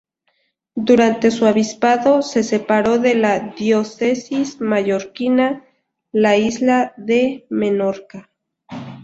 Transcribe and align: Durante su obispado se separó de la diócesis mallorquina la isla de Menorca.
Durante 0.73 1.29
su 1.29 1.45
obispado 1.45 2.23
se 2.23 2.41
separó 2.41 2.97
de 2.97 3.13
la 3.13 3.37
diócesis 3.37 4.59
mallorquina 4.59 5.63
la 6.11 6.37
isla 6.37 6.95
de 6.97 7.45
Menorca. 7.51 8.31